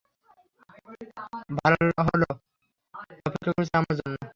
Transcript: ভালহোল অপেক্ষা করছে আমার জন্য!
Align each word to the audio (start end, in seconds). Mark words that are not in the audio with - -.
ভালহোল 1.57 2.21
অপেক্ষা 3.25 3.51
করছে 3.55 3.73
আমার 3.79 3.95
জন্য! 3.99 4.15